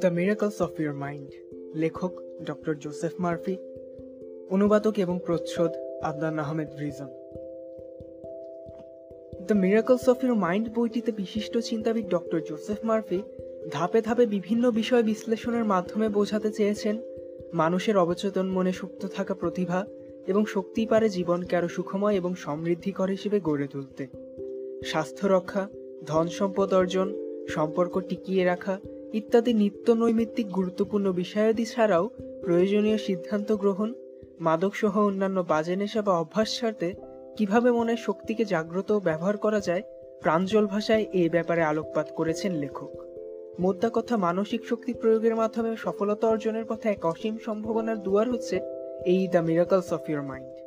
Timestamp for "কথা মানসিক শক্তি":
43.92-44.94